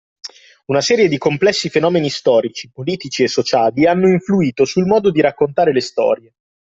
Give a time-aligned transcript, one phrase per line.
[0.65, 5.71] Una serie di complessi fenomeni storici, politici e sociali hanno influito sul modo di raccontare
[5.71, 6.33] le storie